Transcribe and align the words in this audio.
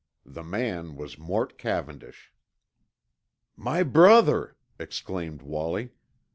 The 0.25 0.41
man 0.41 0.95
was 0.95 1.19
Mort 1.19 1.59
Cavendish. 1.59 2.33
"My 3.55 3.83
brother!" 3.83 4.55
exclaimed 4.79 5.43
Wallie. 5.43 5.91